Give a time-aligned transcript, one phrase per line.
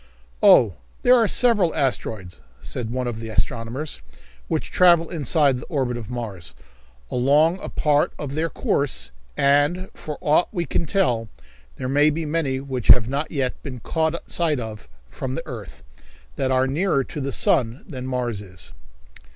[0.41, 0.73] "Oh,
[1.03, 4.01] there are several asteroids," said one of the astronomers,
[4.47, 6.55] "which travel inside the orbit of Mars,
[7.11, 11.29] along a part of their course, and, for aught we can tell,
[11.75, 15.83] there may be many which have not yet been caught sight of from the earth,
[16.35, 18.73] that are nearer to the sun than Mars is."